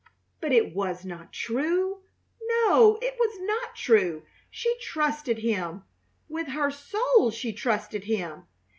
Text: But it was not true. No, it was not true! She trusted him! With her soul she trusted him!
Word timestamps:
But 0.39 0.51
it 0.51 0.73
was 0.73 1.05
not 1.05 1.31
true. 1.31 1.99
No, 2.41 2.97
it 3.03 3.13
was 3.19 3.37
not 3.41 3.75
true! 3.75 4.23
She 4.49 4.75
trusted 4.79 5.37
him! 5.37 5.83
With 6.27 6.47
her 6.47 6.71
soul 6.71 7.29
she 7.29 7.53
trusted 7.53 8.05
him! 8.05 8.47